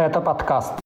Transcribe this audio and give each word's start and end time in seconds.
Это 0.00 0.22
подкаст. 0.22 0.79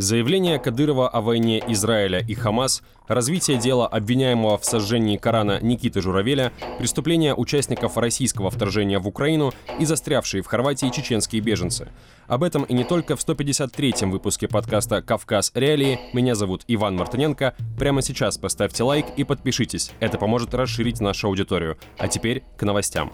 Заявление 0.00 0.60
Кадырова 0.60 1.08
о 1.08 1.20
войне 1.20 1.60
Израиля 1.66 2.20
и 2.20 2.32
Хамас, 2.32 2.84
развитие 3.08 3.58
дела 3.58 3.88
обвиняемого 3.88 4.56
в 4.56 4.64
сожжении 4.64 5.16
Корана 5.16 5.58
Никиты 5.60 6.00
Журавеля, 6.00 6.52
преступления 6.78 7.34
участников 7.34 7.96
российского 7.96 8.48
вторжения 8.48 9.00
в 9.00 9.08
Украину 9.08 9.52
и 9.80 9.84
застрявшие 9.84 10.44
в 10.44 10.46
Хорватии 10.46 10.86
чеченские 10.90 11.42
беженцы. 11.42 11.88
Об 12.28 12.44
этом 12.44 12.62
и 12.62 12.74
не 12.74 12.84
только 12.84 13.16
в 13.16 13.26
153-м 13.26 14.12
выпуске 14.12 14.46
подкаста 14.46 15.02
«Кавказ. 15.02 15.50
Реалии». 15.56 15.98
Меня 16.12 16.36
зовут 16.36 16.62
Иван 16.68 16.94
Мартыненко. 16.94 17.56
Прямо 17.76 18.00
сейчас 18.00 18.38
поставьте 18.38 18.84
лайк 18.84 19.06
и 19.16 19.24
подпишитесь. 19.24 19.90
Это 19.98 20.16
поможет 20.16 20.54
расширить 20.54 21.00
нашу 21.00 21.26
аудиторию. 21.26 21.76
А 21.98 22.06
теперь 22.06 22.44
к 22.56 22.62
новостям. 22.62 23.10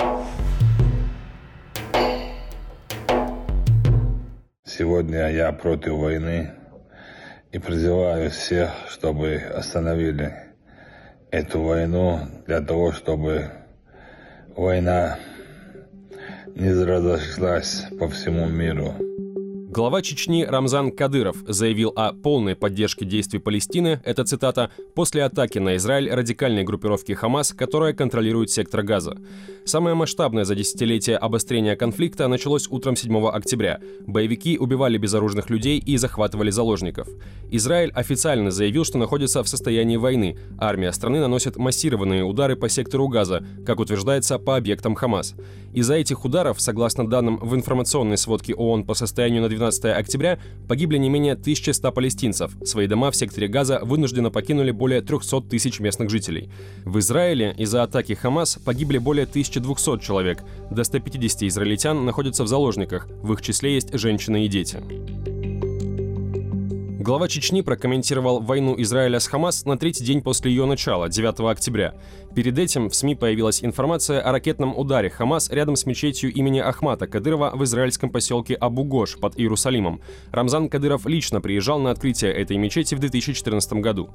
Сегодня 4.66 5.30
я 5.30 5.50
против 5.52 5.92
войны 5.92 6.52
и 7.54 7.58
призываю 7.60 8.30
всех, 8.30 8.70
чтобы 8.88 9.36
остановили 9.36 10.34
эту 11.30 11.60
войну 11.62 12.18
для 12.48 12.60
того, 12.60 12.90
чтобы 12.90 13.48
война 14.56 15.20
не 16.56 16.72
разошлась 16.72 17.86
по 18.00 18.08
всему 18.08 18.48
миру. 18.48 18.96
Глава 19.76 20.02
Чечни 20.02 20.44
Рамзан 20.44 20.92
Кадыров 20.92 21.38
заявил 21.48 21.92
о 21.96 22.12
полной 22.12 22.54
поддержке 22.54 23.04
действий 23.04 23.40
Палестины, 23.40 24.00
это 24.04 24.22
цитата, 24.22 24.70
после 24.94 25.24
атаки 25.24 25.58
на 25.58 25.74
Израиль 25.74 26.08
радикальной 26.12 26.62
группировки 26.62 27.10
Хамас, 27.10 27.52
которая 27.52 27.92
контролирует 27.92 28.52
сектор 28.52 28.84
Газа. 28.84 29.18
Самое 29.64 29.96
масштабное 29.96 30.44
за 30.44 30.54
десятилетие 30.54 31.16
обострение 31.16 31.74
конфликта 31.74 32.28
началось 32.28 32.68
утром 32.70 32.94
7 32.94 33.26
октября. 33.26 33.80
Боевики 34.06 34.58
убивали 34.58 34.96
безоружных 34.96 35.50
людей 35.50 35.80
и 35.80 35.96
захватывали 35.96 36.50
заложников. 36.50 37.08
Израиль 37.50 37.90
официально 37.94 38.52
заявил, 38.52 38.84
что 38.84 38.98
находится 38.98 39.42
в 39.42 39.48
состоянии 39.48 39.96
войны. 39.96 40.38
Армия 40.56 40.92
страны 40.92 41.18
наносит 41.18 41.56
массированные 41.56 42.22
удары 42.22 42.54
по 42.54 42.68
сектору 42.68 43.08
Газа, 43.08 43.44
как 43.66 43.80
утверждается, 43.80 44.38
по 44.38 44.56
объектам 44.56 44.94
Хамас. 44.94 45.34
Из-за 45.72 45.94
этих 45.94 46.24
ударов, 46.24 46.60
согласно 46.60 47.08
данным 47.08 47.38
в 47.38 47.56
информационной 47.56 48.18
сводке 48.18 48.54
ООН 48.54 48.84
по 48.84 48.94
состоянию 48.94 49.42
на 49.42 49.48
12 49.48 49.63
октября, 49.68 50.38
погибли 50.68 50.98
не 50.98 51.08
менее 51.08 51.32
1100 51.34 51.92
палестинцев. 51.92 52.56
Свои 52.64 52.86
дома 52.86 53.10
в 53.10 53.16
секторе 53.16 53.48
Газа 53.48 53.80
вынужденно 53.82 54.30
покинули 54.30 54.70
более 54.70 55.00
300 55.00 55.42
тысяч 55.42 55.80
местных 55.80 56.10
жителей. 56.10 56.50
В 56.84 56.98
Израиле 56.98 57.54
из-за 57.58 57.82
атаки 57.82 58.14
Хамас 58.14 58.58
погибли 58.64 58.98
более 58.98 59.24
1200 59.24 60.00
человек. 60.00 60.42
До 60.70 60.84
150 60.84 61.44
израильтян 61.44 62.04
находятся 62.04 62.44
в 62.44 62.48
заложниках, 62.48 63.08
в 63.22 63.32
их 63.32 63.42
числе 63.42 63.74
есть 63.74 63.96
женщины 63.98 64.44
и 64.44 64.48
дети. 64.48 64.82
Глава 67.04 67.28
Чечни 67.28 67.60
прокомментировал 67.60 68.40
войну 68.40 68.74
Израиля 68.78 69.20
с 69.20 69.26
Хамас 69.26 69.66
на 69.66 69.76
третий 69.76 70.02
день 70.02 70.22
после 70.22 70.50
ее 70.50 70.64
начала, 70.64 71.10
9 71.10 71.38
октября. 71.52 71.92
Перед 72.34 72.58
этим 72.58 72.88
в 72.88 72.94
СМИ 72.94 73.14
появилась 73.14 73.62
информация 73.62 74.22
о 74.22 74.32
ракетном 74.32 74.76
ударе 74.76 75.10
Хамас 75.10 75.50
рядом 75.50 75.76
с 75.76 75.84
мечетью 75.84 76.32
имени 76.32 76.60
Ахмата 76.60 77.06
Кадырова 77.06 77.52
в 77.54 77.62
израильском 77.64 78.08
поселке 78.08 78.54
Абу-Гош 78.54 79.18
под 79.20 79.38
Иерусалимом. 79.38 80.00
Рамзан 80.32 80.70
Кадыров 80.70 81.04
лично 81.04 81.42
приезжал 81.42 81.78
на 81.78 81.90
открытие 81.90 82.32
этой 82.32 82.56
мечети 82.56 82.94
в 82.94 83.00
2014 83.00 83.74
году. 83.74 84.08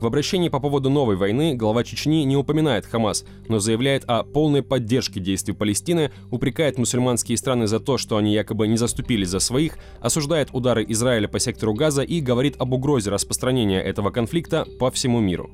В 0.00 0.06
обращении 0.06 0.48
по 0.48 0.60
поводу 0.60 0.88
новой 0.88 1.16
войны 1.16 1.56
глава 1.56 1.82
Чечни 1.82 2.22
не 2.22 2.36
упоминает 2.36 2.86
Хамас, 2.86 3.24
но 3.48 3.58
заявляет 3.58 4.04
о 4.06 4.22
полной 4.22 4.62
поддержке 4.62 5.18
действий 5.18 5.52
Палестины, 5.52 6.12
упрекает 6.30 6.78
мусульманские 6.78 7.36
страны 7.38 7.66
за 7.66 7.80
то, 7.80 7.98
что 7.98 8.16
они 8.16 8.32
якобы 8.32 8.68
не 8.68 8.76
заступились 8.76 9.30
за 9.30 9.40
своих, 9.40 9.78
осуждает 10.00 10.50
удары 10.52 10.86
Израиля 10.88 11.26
по 11.26 11.40
сектору 11.40 11.74
Газа 11.74 12.02
и 12.02 12.20
говорит 12.20 12.35
об 12.58 12.72
угрозе 12.72 13.10
распространения 13.10 13.82
этого 13.82 14.10
конфликта 14.10 14.66
по 14.78 14.90
всему 14.90 15.20
миру. 15.20 15.50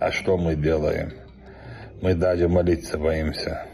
А 0.00 0.10
что 0.10 0.36
мы 0.36 0.56
делаем? 0.56 1.12
Мы 2.00 2.14
даже 2.14 2.48
молиться 2.48 2.98
боимся. 2.98 3.66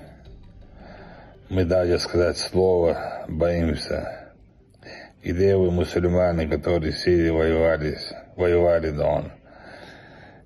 Мы 1.48 1.64
даже 1.64 1.98
сказать 1.98 2.36
слово 2.36 3.24
боимся. 3.28 4.34
Где 5.24 5.56
вы, 5.56 5.70
мусульмане, 5.70 6.46
которые 6.46 6.92
в 6.92 6.98
Сирии 6.98 7.30
воевали, 7.30 7.96
воевали 8.36 8.90
до 8.90 9.04
он? 9.06 9.32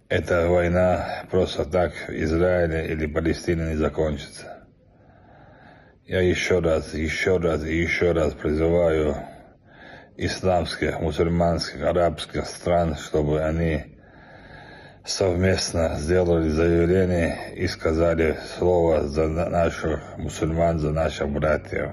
Эта 0.09 0.47
война 0.47 1.25
просто 1.31 1.65
так 1.65 1.93
в 2.07 2.11
Израиле 2.11 2.87
или 2.87 3.07
Палестине 3.07 3.71
не 3.71 3.77
закончится. 3.77 4.65
Я 6.07 6.21
еще 6.21 6.59
раз, 6.59 6.95
еще 6.95 7.39
раз 7.39 7.65
и 7.65 7.75
еще 7.75 8.13
раз 8.13 8.35
призываю 8.35 9.17
исламских, 10.17 11.01
мусульманских, 11.01 11.83
арабских 11.83 12.47
стран, 12.47 12.97
чтобы 12.97 13.43
они 13.43 13.85
совместно 15.05 15.97
сделали 15.99 16.49
заявление 16.49 17.55
и 17.57 17.67
сказали 17.67 18.39
слово 18.59 19.09
за 19.09 19.29
наших 19.29 20.19
мусульман, 20.19 20.79
за 20.79 20.93
наших 20.93 21.29
братьев. 21.31 21.93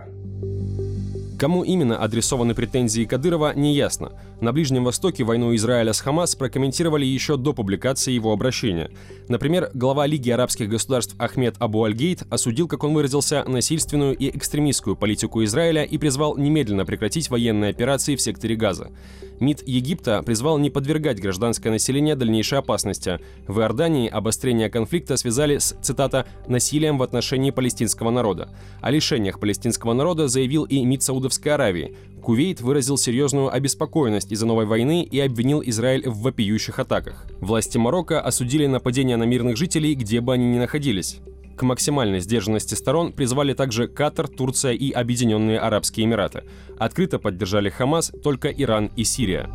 Кому 1.40 1.64
именно 1.64 1.96
адресованы 1.96 2.54
претензии 2.54 3.06
Кадырова, 3.06 3.54
не 3.56 3.74
ясно. 3.74 4.12
На 4.42 4.52
Ближнем 4.52 4.84
Востоке 4.84 5.24
войну 5.24 5.56
Израиля 5.56 5.94
с 5.94 6.02
Хамас 6.02 6.36
прокомментировали 6.36 7.06
еще 7.06 7.38
до 7.38 7.54
публикации 7.54 8.12
его 8.12 8.34
обращения. 8.34 8.92
Например, 9.30 9.72
глава 9.74 10.06
Лиги 10.06 10.32
арабских 10.32 10.68
государств 10.68 11.16
Ахмед 11.18 11.56
Абу 11.60 11.86
Аль-Гейт 11.86 12.24
осудил, 12.30 12.68
как 12.68 12.84
он 12.84 12.94
выразился, 12.94 13.46
насильственную 13.48 14.18
и 14.18 14.36
экстремистскую 14.36 14.98
политику 14.98 15.42
Израиля 15.46 15.84
и 15.84 15.98
призвал 15.98 16.36
немедленно 16.36 16.86
прекратить 16.86 17.30
военные 17.30 17.70
операции 17.70 18.18
в 18.18 18.22
секторе 18.22 18.58
Газа. 18.58 18.92
МИД 19.40 19.64
Египта 19.68 20.22
призвал 20.24 20.58
не 20.58 20.70
подвергать 20.70 21.22
гражданское 21.22 21.70
население 21.70 22.16
дальнейшей 22.16 22.60
опасности. 22.60 23.20
В 23.48 23.60
Иордании 23.60 24.10
обострение 24.10 24.70
конфликта 24.70 25.18
связали 25.18 25.58
с, 25.58 25.76
цитата, 25.82 26.28
«насилием 26.48 26.98
в 26.98 27.04
отношении 27.04 27.52
палестинского 27.52 28.12
народа». 28.12 28.50
О 28.82 28.92
лишениях 28.92 29.40
палестинского 29.40 29.94
народа 29.94 30.28
заявил 30.28 30.66
и 30.66 30.84
МИД 30.84 31.04
Саудовской 31.04 31.54
Аравии. 31.54 31.96
Кувейт 32.22 32.62
выразил 32.62 32.98
серьезную 32.98 33.54
обеспокоенность 33.54 34.32
из-за 34.32 34.46
новой 34.46 34.66
войны 34.66 35.04
и 35.04 35.20
обвинил 35.20 35.64
Израиль 35.66 36.08
в 36.10 36.22
вопиющих 36.22 36.80
атаках. 36.80 37.26
Власти 37.40 37.78
Марокко 37.78 38.20
осудили 38.22 38.66
нападения 38.66 39.16
на 39.16 39.24
мирных 39.24 39.58
жителей, 39.58 39.96
где 39.96 40.20
бы 40.20 40.34
они 40.34 40.46
ни 40.46 40.60
находились. 40.60 41.22
К 41.60 41.64
максимальной 41.64 42.22
сдержанности 42.22 42.74
сторон 42.74 43.12
призвали 43.12 43.54
также 43.54 43.90
Катар, 43.90 44.30
Турция 44.30 44.72
и 44.72 44.92
Объединенные 44.92 45.60
Арабские 45.60 46.06
Эмираты. 46.06 46.46
Открыто 46.78 47.20
поддержали 47.20 47.68
Хамас 47.68 48.14
только 48.24 48.48
Иран 48.48 48.90
и 48.96 49.04
Сирия. 49.04 49.50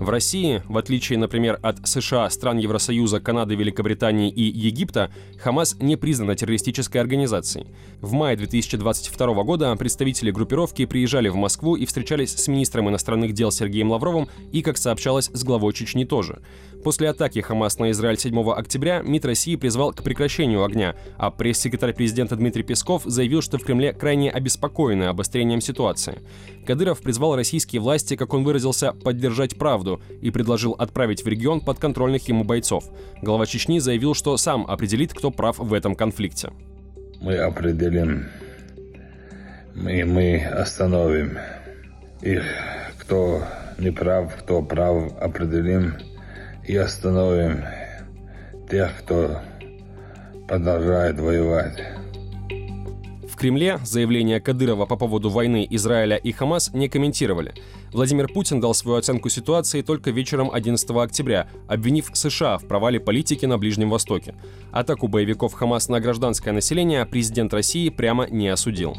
В 0.00 0.10
России, 0.10 0.62
в 0.68 0.76
отличие, 0.76 1.18
например, 1.18 1.60
от 1.62 1.86
США, 1.86 2.28
стран 2.28 2.58
Евросоюза, 2.58 3.20
Канады, 3.20 3.54
Великобритании 3.54 4.30
и 4.30 4.42
Египта, 4.42 5.10
Хамас 5.38 5.76
не 5.80 5.96
признана 5.96 6.34
террористической 6.34 7.00
организацией. 7.00 7.68
В 8.00 8.12
мае 8.12 8.36
2022 8.36 9.44
года 9.44 9.74
представители 9.76 10.32
группировки 10.32 10.84
приезжали 10.86 11.28
в 11.28 11.36
Москву 11.36 11.76
и 11.76 11.86
встречались 11.86 12.32
с 12.32 12.48
министром 12.48 12.90
иностранных 12.90 13.32
дел 13.32 13.52
Сергеем 13.52 13.92
Лавровым 13.92 14.28
и, 14.50 14.60
как 14.60 14.76
сообщалось, 14.76 15.30
с 15.32 15.44
главой 15.44 15.72
Чечни 15.72 16.04
тоже. 16.04 16.42
После 16.84 17.08
атаки 17.08 17.38
Хамас 17.40 17.78
на 17.78 17.90
Израиль 17.92 18.18
7 18.18 18.38
октября 18.50 19.00
МИД 19.00 19.24
России 19.24 19.56
призвал 19.56 19.94
к 19.94 20.02
прекращению 20.02 20.62
огня, 20.62 20.94
а 21.16 21.30
пресс-секретарь 21.30 21.94
президента 21.94 22.36
Дмитрий 22.36 22.62
Песков 22.62 23.04
заявил, 23.06 23.40
что 23.40 23.56
в 23.56 23.64
Кремле 23.64 23.94
крайне 23.94 24.30
обеспокоены 24.30 25.04
обострением 25.04 25.62
ситуации. 25.62 26.20
Кадыров 26.66 27.00
призвал 27.00 27.36
российские 27.36 27.80
власти, 27.80 28.16
как 28.16 28.34
он 28.34 28.44
выразился, 28.44 28.92
поддержать 28.92 29.56
правду 29.56 30.02
и 30.20 30.30
предложил 30.30 30.72
отправить 30.72 31.24
в 31.24 31.26
регион 31.26 31.62
подконтрольных 31.62 32.28
ему 32.28 32.44
бойцов. 32.44 32.84
Глава 33.22 33.46
Чечни 33.46 33.78
заявил, 33.78 34.12
что 34.12 34.36
сам 34.36 34.66
определит, 34.66 35.14
кто 35.14 35.30
прав 35.30 35.58
в 35.58 35.72
этом 35.72 35.94
конфликте. 35.94 36.52
Мы 37.22 37.38
определим, 37.38 38.26
мы, 39.74 40.04
мы 40.04 40.44
остановим 40.44 41.38
их, 42.20 42.44
кто 42.98 43.42
не 43.78 43.90
прав, 43.90 44.36
кто 44.36 44.60
прав, 44.60 45.16
определим 45.18 45.94
и 46.66 46.76
остановим 46.76 47.64
тех, 48.70 48.98
кто 48.98 49.40
продолжает 50.48 51.18
воевать. 51.18 51.82
В 53.28 53.36
Кремле 53.36 53.78
заявление 53.84 54.40
Кадырова 54.40 54.86
по 54.86 54.96
поводу 54.96 55.28
войны 55.28 55.66
Израиля 55.68 56.16
и 56.16 56.30
Хамас 56.30 56.72
не 56.72 56.88
комментировали. 56.88 57.52
Владимир 57.92 58.28
Путин 58.28 58.60
дал 58.60 58.74
свою 58.74 58.96
оценку 58.96 59.28
ситуации 59.28 59.82
только 59.82 60.12
вечером 60.12 60.50
11 60.52 60.90
октября, 60.90 61.48
обвинив 61.66 62.10
США 62.12 62.58
в 62.58 62.66
провале 62.66 63.00
политики 63.00 63.44
на 63.44 63.58
Ближнем 63.58 63.90
Востоке. 63.90 64.34
Атаку 64.70 65.08
боевиков 65.08 65.52
Хамас 65.52 65.88
на 65.88 66.00
гражданское 66.00 66.52
население 66.52 67.04
президент 67.06 67.52
России 67.52 67.88
прямо 67.88 68.28
не 68.28 68.48
осудил. 68.48 68.96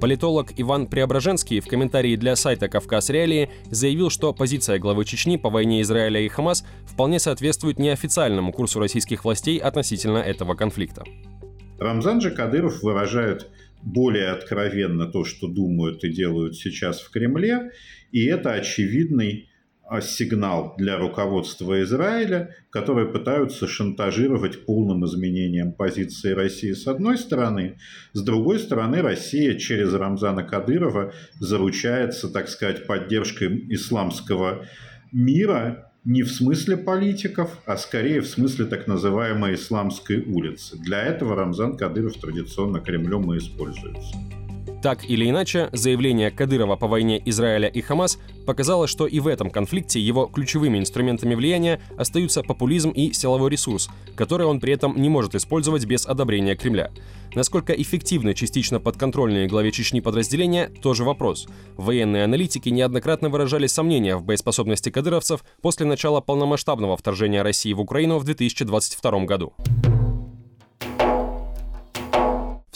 Политолог 0.00 0.52
Иван 0.56 0.86
Преображенский 0.86 1.58
в 1.58 1.66
комментарии 1.66 2.14
для 2.14 2.36
сайта 2.36 2.68
«Кавказ 2.68 3.10
Реалии» 3.10 3.50
заявил, 3.68 4.10
что 4.10 4.32
позиция 4.32 4.78
главы 4.78 5.04
Чечни 5.04 5.36
по 5.36 5.50
войне 5.50 5.82
Израиля 5.82 6.20
и 6.20 6.28
Хамас 6.28 6.64
вполне 6.86 7.18
соответствует 7.18 7.80
неофициальному 7.80 8.52
курсу 8.52 8.78
российских 8.78 9.24
властей 9.24 9.58
относительно 9.58 10.18
этого 10.18 10.54
конфликта. 10.54 11.02
Рамзан 11.80 12.20
же 12.20 12.30
Кадыров 12.30 12.82
выражает 12.82 13.48
более 13.82 14.28
откровенно 14.28 15.06
то, 15.06 15.24
что 15.24 15.48
думают 15.48 16.04
и 16.04 16.12
делают 16.12 16.56
сейчас 16.56 17.00
в 17.00 17.10
Кремле, 17.10 17.72
и 18.12 18.24
это 18.26 18.52
очевидный 18.52 19.47
сигнал 20.02 20.74
для 20.76 20.98
руководства 20.98 21.82
Израиля, 21.82 22.54
которые 22.70 23.08
пытаются 23.08 23.66
шантажировать 23.66 24.66
полным 24.66 25.04
изменением 25.06 25.72
позиции 25.72 26.32
России 26.32 26.72
с 26.72 26.86
одной 26.86 27.18
стороны, 27.18 27.78
с 28.12 28.22
другой 28.22 28.58
стороны 28.58 29.02
Россия 29.02 29.58
через 29.58 29.92
Рамзана 29.92 30.44
Кадырова 30.44 31.12
заручается, 31.40 32.28
так 32.28 32.48
сказать, 32.48 32.86
поддержкой 32.86 33.66
исламского 33.70 34.66
мира 35.12 35.90
не 36.04 36.22
в 36.22 36.30
смысле 36.30 36.76
политиков, 36.76 37.58
а 37.66 37.76
скорее 37.76 38.20
в 38.20 38.26
смысле 38.26 38.64
так 38.66 38.86
называемой 38.86 39.54
исламской 39.54 40.22
улицы. 40.22 40.78
Для 40.78 41.02
этого 41.02 41.34
Рамзан 41.34 41.76
Кадыров 41.76 42.14
традиционно 42.14 42.80
Кремлем 42.80 43.32
и 43.34 43.38
используется. 43.38 44.16
Так 44.82 45.08
или 45.08 45.28
иначе, 45.28 45.68
заявление 45.72 46.30
Кадырова 46.30 46.76
по 46.76 46.86
войне 46.86 47.20
Израиля 47.24 47.68
и 47.68 47.80
Хамас 47.80 48.18
показало, 48.46 48.86
что 48.86 49.06
и 49.06 49.20
в 49.20 49.26
этом 49.26 49.50
конфликте 49.50 50.00
его 50.00 50.26
ключевыми 50.26 50.78
инструментами 50.78 51.34
влияния 51.34 51.80
остаются 51.96 52.42
популизм 52.42 52.90
и 52.90 53.12
силовой 53.12 53.50
ресурс, 53.50 53.88
который 54.16 54.46
он 54.46 54.60
при 54.60 54.72
этом 54.72 55.00
не 55.00 55.08
может 55.08 55.34
использовать 55.34 55.84
без 55.84 56.06
одобрения 56.06 56.56
Кремля. 56.56 56.90
Насколько 57.34 57.72
эффективны 57.72 58.34
частично 58.34 58.80
подконтрольные 58.80 59.48
главе 59.48 59.70
Чечни 59.72 60.00
подразделения– 60.00 60.70
тоже 60.82 61.04
вопрос. 61.04 61.46
Военные 61.76 62.24
аналитики 62.24 62.68
неоднократно 62.68 63.28
выражали 63.28 63.66
сомнения 63.66 64.16
в 64.16 64.24
боеспособности 64.24 64.90
кадыровцев 64.90 65.44
после 65.60 65.86
начала 65.86 66.20
полномасштабного 66.20 66.96
вторжения 66.96 67.42
России 67.42 67.72
в 67.72 67.80
Украину 67.80 68.18
в 68.18 68.24
2022 68.24 69.24
году. 69.24 69.52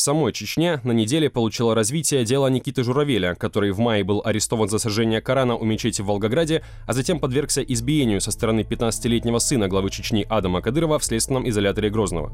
Самой 0.02 0.32
Чечне 0.32 0.80
на 0.82 0.90
неделе 0.90 1.30
получило 1.30 1.76
развитие 1.76 2.24
дело 2.24 2.48
Никиты 2.48 2.82
Журавеля, 2.82 3.36
который 3.36 3.70
в 3.70 3.78
мае 3.78 4.02
был 4.02 4.20
арестован 4.24 4.68
за 4.68 4.80
сожжение 4.80 5.20
Корана 5.20 5.54
у 5.54 5.64
мечети 5.64 6.02
в 6.02 6.06
Волгограде, 6.06 6.64
а 6.88 6.92
затем 6.92 7.20
подвергся 7.20 7.62
избиению 7.62 8.20
со 8.20 8.32
стороны 8.32 8.62
15-летнего 8.62 9.38
сына 9.38 9.68
главы 9.68 9.90
Чечни 9.90 10.26
Адама 10.28 10.60
Кадырова 10.60 10.98
в 10.98 11.04
следственном 11.04 11.48
изоляторе 11.48 11.88
Грозного. 11.88 12.32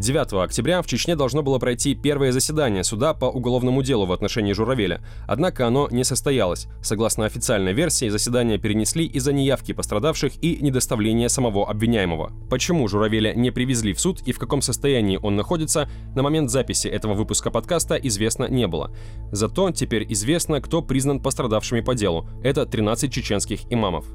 9 0.00 0.32
октября 0.32 0.80
в 0.80 0.86
Чечне 0.86 1.14
должно 1.14 1.42
было 1.42 1.58
пройти 1.58 1.94
первое 1.94 2.32
заседание 2.32 2.82
суда 2.84 3.12
по 3.12 3.26
уголовному 3.26 3.82
делу 3.82 4.06
в 4.06 4.12
отношении 4.12 4.54
Журавеля. 4.54 5.02
Однако 5.28 5.66
оно 5.66 5.88
не 5.90 6.04
состоялось. 6.04 6.68
Согласно 6.82 7.26
официальной 7.26 7.74
версии, 7.74 8.08
заседание 8.08 8.56
перенесли 8.56 9.04
из-за 9.04 9.34
неявки 9.34 9.72
пострадавших 9.72 10.42
и 10.42 10.56
недоставления 10.62 11.28
самого 11.28 11.68
обвиняемого. 11.68 12.32
Почему 12.48 12.88
Журавеля 12.88 13.34
не 13.34 13.50
привезли 13.50 13.92
в 13.92 14.00
суд 14.00 14.22
и 14.24 14.32
в 14.32 14.38
каком 14.38 14.62
состоянии 14.62 15.18
он 15.22 15.36
находится, 15.36 15.86
на 16.16 16.22
момент 16.22 16.50
записи 16.50 16.88
этого 16.88 17.12
выпуска 17.12 17.50
подкаста 17.50 17.96
известно 17.96 18.48
не 18.48 18.66
было. 18.66 18.96
Зато 19.32 19.70
теперь 19.70 20.10
известно, 20.10 20.62
кто 20.62 20.80
признан 20.80 21.20
пострадавшими 21.20 21.82
по 21.82 21.94
делу. 21.94 22.26
Это 22.42 22.64
13 22.64 23.12
чеченских 23.12 23.70
имамов. 23.70 24.06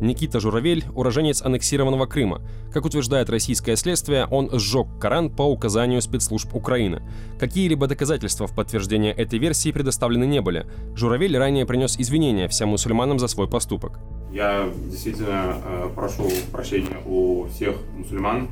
Никита 0.00 0.40
Журавель– 0.40 0.84
уроженец 0.94 1.42
аннексированного 1.42 2.06
Крыма. 2.06 2.40
Как 2.72 2.84
утверждает 2.84 3.30
российское 3.30 3.76
следствие, 3.76 4.26
он 4.26 4.50
сжег 4.52 4.86
Коран 4.98 5.30
по 5.30 5.42
указанию 5.42 6.00
спецслужб 6.00 6.54
Украины. 6.54 7.02
Какие-либо 7.38 7.86
доказательства 7.86 8.46
в 8.46 8.54
подтверждение 8.54 9.12
этой 9.12 9.38
версии 9.38 9.72
предоставлены 9.72 10.24
не 10.24 10.40
были. 10.40 10.66
Журавель 10.94 11.36
ранее 11.36 11.66
принес 11.66 11.98
извинения 11.98 12.48
всем 12.48 12.70
мусульманам 12.70 13.18
за 13.18 13.28
свой 13.28 13.48
поступок. 13.48 14.00
Я 14.32 14.68
действительно 14.86 15.56
э, 15.64 15.88
прошу 15.94 16.30
прощения 16.52 16.96
у 17.06 17.46
всех 17.46 17.76
мусульман. 17.96 18.48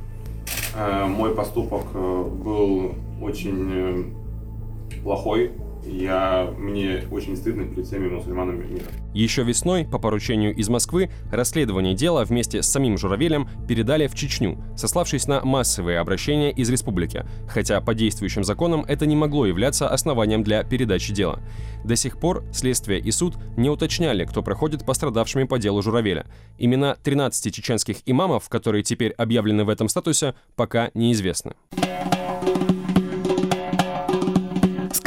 Э, 0.77 1.07
мой 1.07 1.35
поступок 1.35 1.85
э, 1.95 2.25
был 2.25 2.95
очень 3.21 4.15
плохой, 5.03 5.53
я, 5.85 6.53
мне 6.59 7.05
очень 7.11 7.37
стыдно 7.37 7.65
перед 7.65 7.87
всеми 7.87 8.09
мусульманами 8.09 8.65
мира. 8.65 8.85
Еще 9.19 9.43
весной, 9.43 9.85
по 9.85 9.99
поручению 9.99 10.55
из 10.55 10.69
Москвы, 10.69 11.11
расследование 11.33 11.93
дела 11.93 12.25
вместе 12.25 12.63
с 12.63 12.69
самим 12.69 12.97
Журавелем 12.97 13.49
передали 13.67 14.07
в 14.07 14.15
Чечню, 14.15 14.63
сославшись 14.77 15.27
на 15.27 15.45
массовые 15.45 15.99
обращения 15.99 16.53
из 16.53 16.71
республики, 16.71 17.27
хотя 17.49 17.81
по 17.81 17.95
действующим 17.95 18.45
законам 18.45 18.85
это 18.87 19.07
не 19.07 19.17
могло 19.17 19.45
являться 19.45 19.89
основанием 19.89 20.45
для 20.45 20.63
передачи 20.63 21.13
дела. 21.13 21.41
До 21.83 21.97
сих 21.97 22.21
пор 22.21 22.45
следствие 22.53 23.01
и 23.01 23.11
суд 23.11 23.35
не 23.57 23.69
уточняли, 23.69 24.25
кто 24.25 24.41
проходит 24.41 24.87
пострадавшими 24.87 25.43
по 25.43 25.59
делу 25.59 25.83
Журавеля. 25.83 26.25
Имена 26.57 26.95
13 26.95 27.53
чеченских 27.53 27.97
имамов, 28.07 28.49
которые 28.49 28.85
теперь 28.85 29.11
объявлены 29.11 29.65
в 29.65 29.69
этом 29.69 29.89
статусе, 29.89 30.37
пока 30.55 30.93
неизвестны. 30.95 31.55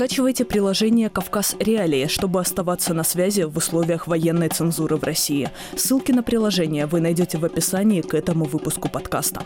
Скачивайте 0.01 0.45
приложение 0.45 1.12
«Кавказ 1.12 1.56
Реалии», 1.59 2.07
чтобы 2.07 2.42
оставаться 2.42 2.95
на 2.95 3.03
связи 3.03 3.44
в 3.44 3.56
условиях 3.56 4.07
военной 4.07 4.50
цензуры 4.50 4.95
в 4.98 5.03
России. 5.03 5.51
Ссылки 5.75 6.12
на 6.12 6.24
приложение 6.24 6.88
вы 6.88 7.01
найдете 7.01 7.38
в 7.38 7.45
описании 7.45 8.01
к 8.01 8.15
этому 8.15 8.45
выпуску 8.45 8.89
подкаста. 8.89 9.44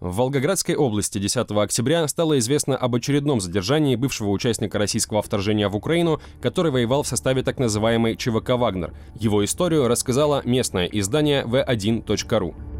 В 0.00 0.16
Волгоградской 0.16 0.74
области 0.74 1.16
10 1.16 1.50
октября 1.50 2.06
стало 2.08 2.38
известно 2.40 2.76
об 2.76 2.94
очередном 2.94 3.40
задержании 3.40 3.96
бывшего 3.96 4.28
участника 4.28 4.78
российского 4.78 5.22
вторжения 5.22 5.68
в 5.70 5.76
Украину, 5.76 6.20
который 6.42 6.70
воевал 6.70 7.04
в 7.04 7.08
составе 7.08 7.42
так 7.42 7.58
называемой 7.58 8.16
ЧВК 8.16 8.50
«Вагнер». 8.50 8.92
Его 9.18 9.42
историю 9.42 9.88
рассказало 9.88 10.42
местное 10.44 10.84
издание 10.84 11.42
v1.ru. 11.44 12.71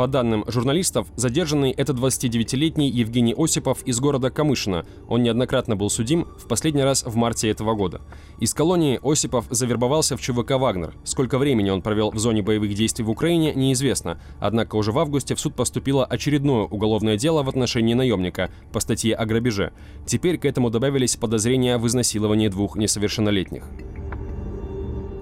По 0.00 0.06
данным 0.06 0.46
журналистов, 0.46 1.08
задержанный 1.16 1.72
это 1.72 1.92
29-летний 1.92 2.88
Евгений 2.88 3.34
Осипов 3.36 3.82
из 3.82 4.00
города 4.00 4.30
Камышино. 4.30 4.86
Он 5.10 5.22
неоднократно 5.22 5.76
был 5.76 5.90
судим, 5.90 6.26
в 6.38 6.48
последний 6.48 6.82
раз 6.82 7.04
в 7.04 7.16
марте 7.16 7.50
этого 7.50 7.74
года. 7.74 8.00
Из 8.38 8.54
колонии 8.54 8.98
Осипов 9.02 9.44
завербовался 9.50 10.16
в 10.16 10.22
ЧВК 10.22 10.52
«Вагнер». 10.52 10.94
Сколько 11.04 11.36
времени 11.36 11.68
он 11.68 11.82
провел 11.82 12.12
в 12.12 12.18
зоне 12.18 12.40
боевых 12.40 12.72
действий 12.72 13.04
в 13.04 13.10
Украине, 13.10 13.52
неизвестно. 13.54 14.18
Однако 14.38 14.76
уже 14.76 14.90
в 14.90 14.98
августе 14.98 15.34
в 15.34 15.40
суд 15.40 15.54
поступило 15.54 16.06
очередное 16.06 16.62
уголовное 16.62 17.18
дело 17.18 17.42
в 17.42 17.50
отношении 17.50 17.92
наемника 17.92 18.50
по 18.72 18.80
статье 18.80 19.14
о 19.14 19.26
грабеже. 19.26 19.74
Теперь 20.06 20.38
к 20.38 20.46
этому 20.46 20.70
добавились 20.70 21.16
подозрения 21.16 21.76
в 21.76 21.86
изнасиловании 21.86 22.48
двух 22.48 22.76
несовершеннолетних. 22.76 23.64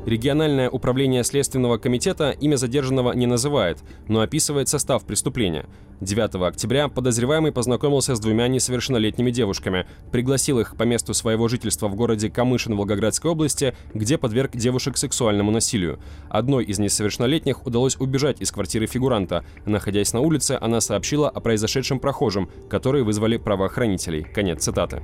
Региональное 0.09 0.71
управление 0.71 1.23
Следственного 1.23 1.77
комитета 1.77 2.31
имя 2.31 2.57
задержанного 2.57 3.13
не 3.13 3.27
называет, 3.27 3.77
но 4.09 4.21
описывает 4.23 4.67
состав 4.67 5.05
преступления. 5.05 5.67
9 6.01 6.37
октября 6.49 6.89
подозреваемый 6.89 7.53
познакомился 7.53 8.15
с 8.15 8.21
двумя 8.21 8.49
несовершеннолетними 8.49 9.31
девушками, 9.31 9.87
пригласил 10.11 10.61
их 10.61 10.77
по 10.77 10.85
месту 10.85 11.13
своего 11.13 11.47
жительства 11.49 11.89
в 11.89 11.95
городе 11.95 12.31
Камышин 12.31 12.75
Волгоградской 12.75 13.31
области, 13.31 13.77
где 13.93 14.17
подверг 14.17 14.57
девушек 14.57 14.97
сексуальному 14.97 15.51
насилию. 15.51 15.99
Одной 16.31 16.65
из 16.65 16.79
несовершеннолетних 16.79 17.67
удалось 17.67 17.97
убежать 18.01 18.41
из 18.41 18.51
квартиры 18.51 18.87
фигуранта. 18.87 19.45
Находясь 19.67 20.15
на 20.15 20.21
улице, 20.21 20.57
она 20.59 20.81
сообщила 20.81 21.29
о 21.29 21.41
произошедшем 21.41 22.01
прохожем, 22.01 22.49
которые 22.71 23.05
вызвали 23.05 23.37
правоохранителей. 23.37 24.23
Конец 24.23 24.65
цитаты. 24.65 25.03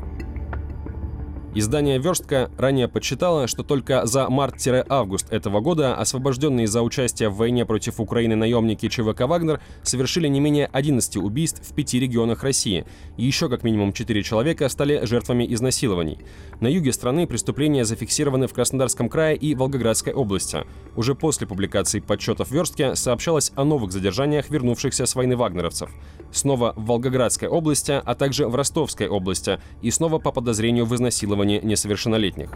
Издание 1.56 1.98
«Верстка» 1.98 2.50
ранее 2.58 2.88
подсчитало, 2.88 3.46
что 3.46 3.62
только 3.62 4.06
за 4.06 4.28
март-август 4.28 5.32
этого 5.32 5.60
года 5.60 5.94
освобожденные 5.94 6.66
за 6.66 6.82
участие 6.82 7.28
в 7.28 7.36
войне 7.36 7.64
против 7.64 8.00
Украины 8.00 8.34
наемники 8.34 8.88
ЧВК 8.88 9.20
«Вагнер» 9.20 9.60
совершили 9.84 10.26
не 10.26 10.40
менее 10.40 10.68
11 10.72 11.16
убийств 11.18 11.62
в 11.64 11.72
пяти 11.72 12.00
регионах 12.00 12.42
России. 12.42 12.84
И 13.16 13.24
еще 13.24 13.48
как 13.48 13.62
минимум 13.62 13.92
4 13.92 14.20
человека 14.24 14.68
стали 14.68 15.04
жертвами 15.04 15.46
изнасилований. 15.54 16.18
На 16.64 16.68
юге 16.68 16.94
страны 16.94 17.26
преступления 17.26 17.84
зафиксированы 17.84 18.46
в 18.46 18.54
Краснодарском 18.54 19.10
крае 19.10 19.36
и 19.36 19.54
Волгоградской 19.54 20.14
области. 20.14 20.64
Уже 20.96 21.14
после 21.14 21.46
публикации 21.46 22.00
подсчетов 22.00 22.50
«Верстки» 22.50 22.94
сообщалось 22.94 23.52
о 23.54 23.64
новых 23.64 23.92
задержаниях 23.92 24.48
вернувшихся 24.48 25.04
с 25.04 25.14
войны 25.14 25.36
вагнеровцев. 25.36 25.90
Снова 26.32 26.72
в 26.74 26.86
Волгоградской 26.86 27.48
области, 27.48 28.00
а 28.02 28.14
также 28.14 28.48
в 28.48 28.54
Ростовской 28.54 29.08
области. 29.08 29.60
И 29.82 29.90
снова 29.90 30.18
по 30.18 30.32
подозрению 30.32 30.86
в 30.86 30.94
изнасиловании 30.94 31.60
несовершеннолетних. 31.62 32.52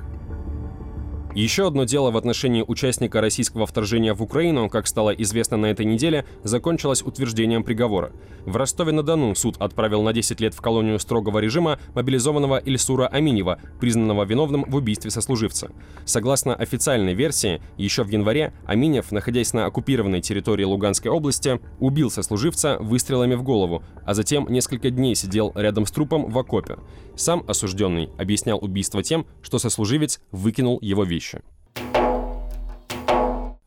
Еще 1.35 1.67
одно 1.67 1.85
дело 1.85 2.11
в 2.11 2.17
отношении 2.17 2.65
участника 2.67 3.21
российского 3.21 3.67
вторжения 3.67 4.15
в 4.15 4.23
Украину, 4.23 4.71
как 4.71 4.87
стало 4.87 5.11
известно 5.11 5.57
на 5.59 5.67
этой 5.67 5.85
неделе, 5.85 6.25
закончилось 6.43 7.03
утверждением 7.03 7.65
приговора. 7.65 8.13
В 8.47 8.57
Ростове-на-Дону 8.57 9.35
суд 9.35 9.57
отправил 9.59 10.03
на 10.03 10.15
10 10.15 10.41
лет 10.41 10.55
в 10.55 10.61
колонию 10.63 10.99
строгого 10.99 11.39
режима 11.39 11.79
мобилизованного 11.95 12.57
Ильсура 12.59 13.07
Аминева, 13.07 13.61
признанного 13.79 14.25
виновным 14.25 14.65
в 14.67 14.75
убийстве 14.75 15.11
сослуживца. 15.11 15.71
Согласно 16.07 16.55
официальной 16.55 17.13
версии, 17.13 17.61
еще 17.77 18.05
в 18.05 18.09
январе 18.09 18.55
Аминев, 18.65 19.13
находясь 19.13 19.53
на 19.53 19.67
оккупированной 19.67 20.23
территории 20.23 20.65
Луганской 20.65 21.11
области, 21.11 21.61
убил 21.79 22.11
сослуживца 22.11 22.79
выстрелами 22.81 23.35
в 23.35 23.43
голову, 23.43 23.83
а 24.07 24.15
затем 24.15 24.47
несколько 24.49 24.91
дней 24.91 25.15
сидел 25.15 25.53
рядом 25.55 25.85
с 25.85 25.91
трупом 25.91 26.31
в 26.31 26.39
окопе. 26.39 26.79
Сам 27.17 27.45
осужденный 27.47 28.09
объяснял 28.17 28.59
убийство 28.63 29.03
тем, 29.03 29.27
что 29.43 29.59
сослуживец 29.59 30.21
выкинул 30.31 30.79
его 30.81 31.05
вещи. 31.05 31.18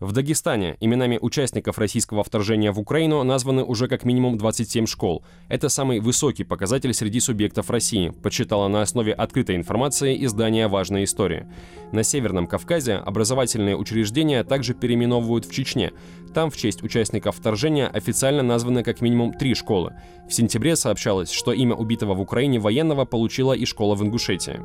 В 0.01 0.13
Дагестане 0.13 0.77
именами 0.79 1.20
участников 1.22 1.77
российского 1.77 2.24
вторжения 2.24 2.72
в 2.72 2.79
Украину 2.79 3.22
названы 3.22 3.63
уже 3.63 3.88
как 3.88 4.03
минимум 4.03 4.36
27 4.36 4.88
школ. 4.88 5.24
Это 5.48 5.70
самый 5.70 6.00
высокий 6.00 6.43
показатель 6.43 6.91
среди 6.96 7.20
субъектов 7.20 7.70
России, 7.70 8.10
подсчитала 8.10 8.67
на 8.67 8.81
основе 8.81 9.13
открытой 9.13 9.55
информации 9.58 10.25
издание 10.25 10.67
«Важная 10.67 11.03
история». 11.03 11.48
На 11.91 12.01
Северном 12.01 12.48
Кавказе 12.48 12.96
образовательные 12.96 13.77
учреждения 13.77 14.43
также 14.43 14.74
переименовывают 14.74 15.46
в 15.46 15.53
Чечне. 15.53 15.91
Там 16.34 16.50
в 16.50 16.58
честь 16.58 16.81
участников 16.81 17.36
вторжения 17.36 17.88
официально 17.88 18.41
названы 18.41 18.81
как 18.81 19.01
минимум 19.01 19.34
три 19.34 19.53
школы. 19.53 19.93
В 20.27 20.34
сентябре 20.34 20.75
сообщалось, 20.75 21.29
что 21.29 21.53
имя 21.53 21.75
убитого 21.75 22.15
в 22.15 22.22
Украине 22.22 22.58
военного 22.58 23.05
получила 23.05 23.53
и 23.53 23.65
школа 23.65 23.93
в 23.93 24.01
Ингушетии. 24.01 24.60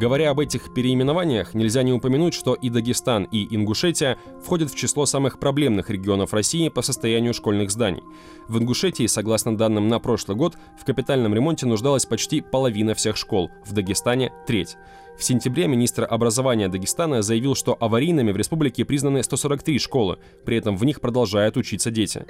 Говоря 0.00 0.30
об 0.30 0.40
этих 0.40 0.72
переименованиях, 0.72 1.52
нельзя 1.52 1.82
не 1.82 1.92
упомянуть, 1.92 2.32
что 2.32 2.54
и 2.54 2.70
Дагестан, 2.70 3.24
и 3.24 3.54
Ингушетия 3.54 4.16
входят 4.42 4.70
в 4.70 4.74
число 4.74 5.04
самых 5.04 5.38
проблемных 5.38 5.90
регионов 5.90 6.32
России 6.32 6.70
по 6.70 6.80
состоянию 6.80 7.34
школьных 7.34 7.70
зданий. 7.70 8.02
В 8.48 8.58
Ингушетии, 8.58 9.06
согласно 9.06 9.58
данным 9.58 9.88
на 9.88 9.98
прошлый 9.98 10.38
год, 10.38 10.56
в 10.80 10.86
капитальном 10.86 11.34
ремонте 11.34 11.66
нуждалась 11.66 12.06
почти 12.06 12.40
половина 12.40 12.94
всех 12.94 13.18
школ, 13.18 13.50
в 13.66 13.74
Дагестане– 13.74 14.32
треть. 14.46 14.78
В 15.18 15.22
сентябре 15.22 15.68
министр 15.68 16.06
образования 16.10 16.68
Дагестана 16.68 17.20
заявил, 17.20 17.54
что 17.54 17.76
аварийными 17.78 18.32
в 18.32 18.38
республике 18.38 18.86
признаны 18.86 19.22
143 19.22 19.78
школы, 19.78 20.16
при 20.46 20.56
этом 20.56 20.78
в 20.78 20.84
них 20.86 21.02
продолжают 21.02 21.58
учиться 21.58 21.90
дети. 21.90 22.24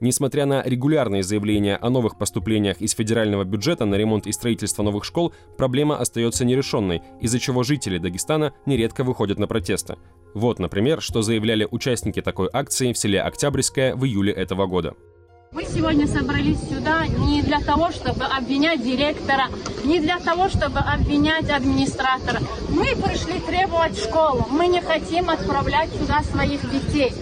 Несмотря 0.00 0.44
на 0.44 0.62
регулярные 0.62 1.22
заявления 1.22 1.76
о 1.76 1.88
новых 1.88 2.18
поступлениях 2.18 2.82
из 2.82 2.92
федерального 2.92 3.44
бюджета 3.44 3.86
на 3.86 3.94
ремонт 3.94 4.26
и 4.26 4.32
строительство 4.32 4.82
новых 4.82 5.04
школ, 5.04 5.32
проблема 5.56 5.96
остается 5.96 6.44
нерешенной, 6.44 7.02
из-за 7.20 7.38
чего 7.38 7.62
жители 7.62 7.96
Дагестана 7.96 8.52
нередко 8.66 9.04
выходят 9.04 9.38
на 9.38 9.46
протесты. 9.46 9.96
Вот, 10.34 10.58
например, 10.58 11.00
что 11.00 11.22
заявляли 11.22 11.66
участники 11.70 12.20
такой 12.20 12.50
акции 12.52 12.92
в 12.92 12.98
селе 12.98 13.22
Октябрьское 13.22 13.96
в 13.96 14.04
июле 14.04 14.34
этого 14.34 14.66
года. 14.66 14.94
Мы 15.52 15.64
сегодня 15.64 16.06
собрались 16.06 16.60
сюда 16.68 17.06
не 17.06 17.40
для 17.40 17.60
того, 17.60 17.90
чтобы 17.90 18.24
обвинять 18.24 18.84
директора, 18.84 19.44
не 19.84 20.00
для 20.00 20.18
того, 20.18 20.50
чтобы 20.50 20.80
обвинять 20.80 21.48
администратора. 21.48 22.40
Мы 22.68 22.94
пришли 22.96 23.40
требовать 23.40 23.98
школу. 23.98 24.46
Мы 24.50 24.66
не 24.66 24.82
хотим 24.82 25.30
отправлять 25.30 25.88
сюда 25.94 26.22
своих 26.24 26.60
детей 26.70 27.14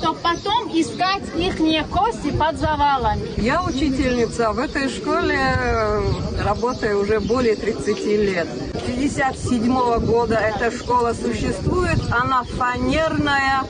чтобы 0.00 0.18
потом 0.20 0.68
искать 0.72 1.22
их 1.36 1.88
кости 1.88 2.30
под 2.30 2.58
завалами. 2.58 3.22
Я 3.36 3.62
учительница 3.62 4.52
в 4.52 4.58
этой 4.58 4.88
школе, 4.88 5.38
э, 5.38 6.02
работаю 6.42 7.02
уже 7.02 7.20
более 7.20 7.54
30 7.54 8.16
лет. 8.16 8.48
57 8.86 9.78
-го 9.78 10.00
года 10.00 10.36
эта 10.36 10.70
школа 10.70 11.12
существует, 11.12 12.00
она 12.10 12.44
фанерная, 12.44 13.62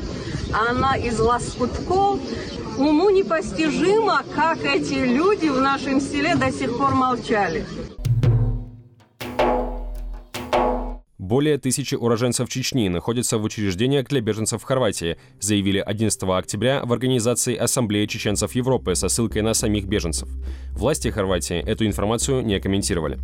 она 0.53 0.97
из 0.97 1.19
лоскутков. 1.19 2.21
Уму 2.79 3.11
непостижимо, 3.11 4.23
как 4.35 4.65
эти 4.65 4.95
люди 4.95 5.49
в 5.49 5.61
нашем 5.61 6.01
селе 6.01 6.37
до 6.37 6.53
сих 6.53 6.77
пор 6.79 6.95
молчали. 6.95 7.67
Более 11.31 11.59
тысячи 11.59 11.95
уроженцев 11.95 12.49
Чечни 12.49 12.89
находятся 12.89 13.39
в 13.39 13.45
учреждениях 13.45 14.09
для 14.09 14.21
беженцев 14.21 14.63
в 14.63 14.65
Хорватии, 14.65 15.17
заявили 15.39 15.79
11 15.79 16.25
октября 16.25 16.83
в 16.85 16.93
организации 16.93 17.55
Ассамблеи 17.55 18.07
чеченцев 18.07 18.53
Европы 18.57 18.97
со 18.97 19.09
ссылкой 19.09 19.43
на 19.43 19.55
самих 19.55 19.85
беженцев. 19.85 20.29
Власти 20.73 21.07
Хорватии 21.07 21.59
эту 21.59 21.87
информацию 21.87 22.45
не 22.45 22.59
комментировали. 22.59 23.21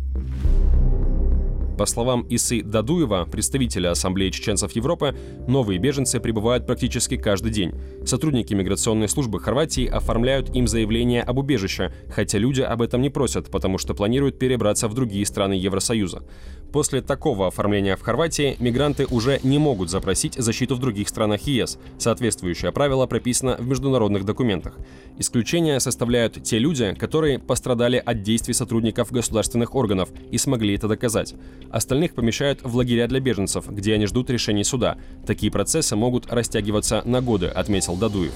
По 1.77 1.85
словам 1.85 2.25
Исы 2.27 2.63
Дадуева, 2.63 3.25
представителя 3.25 3.91
Ассамблеи 3.91 4.31
чеченцев 4.31 4.71
Европы, 4.71 5.15
новые 5.47 5.77
беженцы 5.77 6.19
прибывают 6.19 6.65
практически 6.65 7.17
каждый 7.17 7.51
день. 7.51 7.71
Сотрудники 8.03 8.55
миграционной 8.55 9.07
службы 9.07 9.39
Хорватии 9.39 9.85
оформляют 9.85 10.55
им 10.55 10.67
заявление 10.67 11.21
об 11.21 11.37
убежище, 11.37 11.93
хотя 12.09 12.39
люди 12.39 12.61
об 12.61 12.81
этом 12.81 13.03
не 13.03 13.11
просят, 13.11 13.51
потому 13.51 13.77
что 13.77 13.93
планируют 13.93 14.39
перебраться 14.39 14.87
в 14.87 14.95
другие 14.95 15.25
страны 15.25 15.53
Евросоюза. 15.53 16.23
После 16.71 17.01
такого 17.01 17.47
оформления 17.47 17.95
в 17.95 18.01
Хорватии 18.01 18.55
мигранты 18.59 19.05
уже 19.09 19.39
не 19.43 19.57
могут 19.57 19.89
запросить 19.89 20.35
защиту 20.35 20.75
в 20.75 20.79
других 20.79 21.07
странах 21.07 21.41
ЕС. 21.41 21.79
Соответствующее 21.97 22.71
правило 22.71 23.07
прописано 23.07 23.55
в 23.57 23.67
международных 23.67 24.25
документах. 24.25 24.77
Исключения 25.17 25.79
составляют 25.79 26.43
те 26.43 26.59
люди, 26.59 26.93
которые 26.93 27.39
пострадали 27.39 28.01
от 28.03 28.21
действий 28.21 28.53
сотрудников 28.53 29.11
государственных 29.11 29.75
органов 29.75 30.09
и 30.31 30.37
смогли 30.37 30.75
это 30.75 30.87
доказать. 30.87 31.35
Остальных 31.71 32.13
помещают 32.13 32.61
в 32.63 32.75
лагеря 32.75 33.07
для 33.07 33.19
беженцев, 33.19 33.67
где 33.67 33.93
они 33.93 34.05
ждут 34.05 34.29
решений 34.29 34.63
суда. 34.63 34.97
Такие 35.25 35.51
процессы 35.51 35.95
могут 35.95 36.31
растягиваться 36.31 37.01
на 37.05 37.21
годы, 37.21 37.47
отметил 37.47 37.95
Дадуев. 37.95 38.33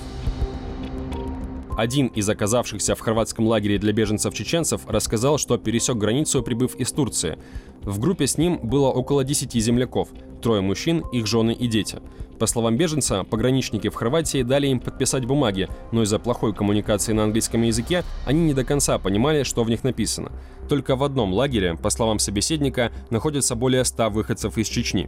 Один 1.77 2.07
из 2.07 2.27
оказавшихся 2.29 2.95
в 2.95 2.99
хорватском 2.99 3.47
лагере 3.47 3.77
для 3.77 3.93
беженцев-чеченцев 3.93 4.81
рассказал, 4.87 5.37
что 5.37 5.57
пересек 5.57 5.95
границу, 5.95 6.43
прибыв 6.43 6.75
из 6.75 6.91
Турции. 6.91 7.37
В 7.81 7.99
группе 7.99 8.27
с 8.27 8.37
ним 8.37 8.59
было 8.61 8.89
около 8.89 9.23
10 9.23 9.53
земляков, 9.53 10.09
трое 10.41 10.61
мужчин, 10.61 11.03
их 11.11 11.27
жены 11.27 11.53
и 11.53 11.67
дети. 11.67 11.99
По 12.41 12.47
словам 12.47 12.75
беженца, 12.75 13.23
пограничники 13.23 13.87
в 13.89 13.93
Хорватии 13.93 14.41
дали 14.41 14.65
им 14.67 14.79
подписать 14.79 15.25
бумаги, 15.25 15.69
но 15.91 16.01
из-за 16.01 16.17
плохой 16.17 16.53
коммуникации 16.53 17.13
на 17.13 17.23
английском 17.23 17.61
языке 17.61 18.03
они 18.25 18.41
не 18.41 18.53
до 18.55 18.65
конца 18.65 18.97
понимали, 18.97 19.43
что 19.43 19.63
в 19.63 19.69
них 19.69 19.83
написано. 19.83 20.31
Только 20.67 20.95
в 20.95 21.03
одном 21.03 21.33
лагере, 21.33 21.75
по 21.75 21.91
словам 21.91 22.17
собеседника, 22.17 22.91
находится 23.11 23.55
более 23.55 23.85
100 23.85 24.09
выходцев 24.09 24.57
из 24.57 24.67
Чечни. 24.67 25.07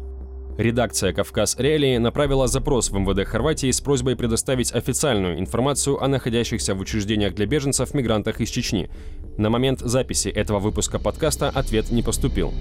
Редакция 0.57 1.13
«Кавказ 1.13 1.55
Реалии» 1.57 1.98
направила 1.98 2.45
запрос 2.45 2.91
в 2.91 2.93
МВД 2.95 3.27
Хорватии 3.27 3.72
с 3.72 3.81
просьбой 3.81 4.15
предоставить 4.15 4.72
официальную 4.72 5.39
информацию 5.39 6.00
о 6.00 6.07
находящихся 6.07 6.75
в 6.75 6.79
учреждениях 6.79 7.33
для 7.33 7.48
беженцев 7.48 7.95
мигрантах 7.95 8.39
из 8.39 8.50
Чечни. 8.50 8.88
На 9.38 9.50
момент 9.50 9.79
записи 9.79 10.27
этого 10.29 10.60
выпуска 10.60 11.00
подкаста 11.00 11.50
ответ 11.50 11.89
не 11.89 12.03
поступил. 12.03 12.53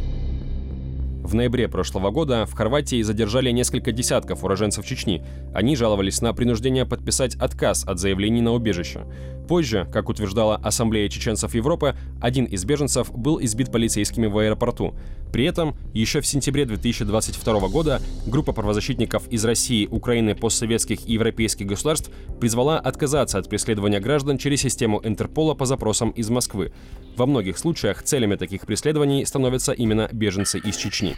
В 1.23 1.35
ноябре 1.35 1.69
прошлого 1.69 2.11
года 2.11 2.47
в 2.47 2.55
Хорватии 2.55 3.03
задержали 3.03 3.51
несколько 3.51 3.93
десятков 3.93 4.43
уроженцев 4.43 4.87
Чечни. 4.87 5.23
Они 5.55 5.77
жаловались 5.77 6.23
на 6.23 6.33
принуждение 6.33 6.87
подписать 6.87 7.37
отказ 7.37 7.85
от 7.87 7.99
заявлений 7.99 8.41
на 8.41 8.53
убежище. 8.53 9.07
Позже, 9.49 9.89
как 9.93 10.09
утверждала 10.09 10.57
Ассамблея 10.57 11.09
чеченцев 11.09 11.55
Европы, 11.55 11.97
один 12.21 12.45
из 12.45 12.65
беженцев 12.65 13.11
был 13.13 13.43
избит 13.43 13.71
полицейскими 13.73 14.27
в 14.27 14.39
аэропорту. 14.39 14.95
При 15.33 15.45
этом 15.45 15.75
еще 15.95 16.21
в 16.21 16.27
сентябре 16.27 16.65
2022 16.67 17.69
года 17.69 18.01
группа 18.27 18.53
правозащитников 18.53 19.27
из 19.29 19.45
России, 19.45 19.87
Украины, 19.87 20.35
постсоветских 20.35 21.07
и 21.07 21.15
европейских 21.15 21.67
государств 21.67 22.11
призвала 22.41 22.79
отказаться 22.79 23.39
от 23.39 23.49
преследования 23.49 24.01
граждан 24.01 24.39
через 24.39 24.61
систему 24.61 25.01
Интерпола 25.03 25.55
по 25.55 25.67
запросам 25.67 26.11
из 26.11 26.29
Москвы. 26.29 26.73
Во 27.17 27.27
многих 27.27 27.59
случаях 27.59 28.03
целями 28.03 28.37
таких 28.37 28.67
преследований 28.67 29.25
становятся 29.25 29.73
именно 29.73 30.09
беженцы 30.13 30.59
из 30.59 30.77
Чечни. 30.77 31.17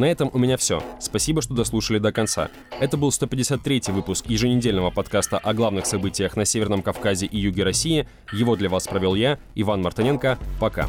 На 0.00 0.06
этом 0.06 0.30
у 0.32 0.38
меня 0.38 0.56
все. 0.56 0.82
Спасибо, 0.98 1.42
что 1.42 1.52
дослушали 1.52 1.98
до 1.98 2.10
конца. 2.10 2.48
Это 2.80 2.96
был 2.96 3.10
153-й 3.10 3.92
выпуск 3.92 4.24
еженедельного 4.28 4.90
подкаста 4.90 5.36
о 5.36 5.52
главных 5.52 5.84
событиях 5.84 6.36
на 6.36 6.46
Северном 6.46 6.80
Кавказе 6.80 7.26
и 7.26 7.36
юге 7.36 7.64
России. 7.64 8.08
Его 8.32 8.56
для 8.56 8.70
вас 8.70 8.88
провел 8.88 9.14
я, 9.14 9.38
Иван 9.54 9.82
Мартыненко. 9.82 10.38
Пока. 10.58 10.88